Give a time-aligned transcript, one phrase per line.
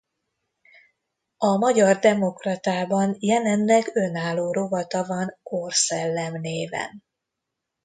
[1.37, 7.03] A Magyar Demokratában jelenleg önálló rovata van Korszellem néven.